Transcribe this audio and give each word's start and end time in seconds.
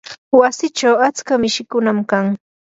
wasichaw 0.39 0.95
atska 1.07 1.33
mishikunam 1.41 1.97
kan. 2.09 2.25